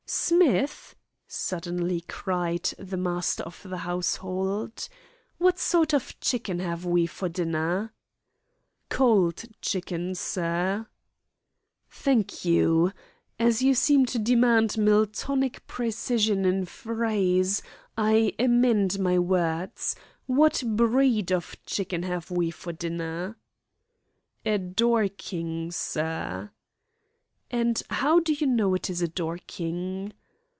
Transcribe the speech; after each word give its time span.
"Smith," 0.13 0.93
suddenly 1.25 2.01
cried 2.01 2.63
the 2.77 2.97
master 2.97 3.43
of 3.43 3.61
the 3.63 3.77
household, 3.79 4.89
"what 5.37 5.57
sort 5.57 5.93
of 5.93 6.19
chicken 6.19 6.59
have 6.59 6.83
we 6.83 7.07
for 7.07 7.29
dinner?" 7.29 7.93
"Cold 8.89 9.45
chicken, 9.61 10.13
sir." 10.13 10.85
"Thank 11.89 12.43
you. 12.43 12.91
As 13.39 13.61
you 13.61 13.73
seem 13.73 14.05
to 14.07 14.19
demand 14.19 14.71
Miltonic 14.77 15.65
precision 15.65 16.43
in 16.43 16.65
phrase, 16.65 17.61
I 17.97 18.33
amend 18.37 18.99
my 18.99 19.17
words. 19.17 19.95
What 20.25 20.61
breed 20.65 21.31
of 21.31 21.55
chicken 21.65 22.03
have 22.03 22.29
we 22.29 22.51
for 22.51 22.73
dinner?" 22.73 23.37
"A 24.45 24.57
dorking, 24.57 25.71
sir." 25.71 26.51
"And 27.53 27.81
how 27.89 28.21
do 28.21 28.31
you 28.31 28.47
know 28.47 28.73
it 28.75 28.89
is 28.89 29.01
a 29.01 29.09
dorking?" 29.09 30.13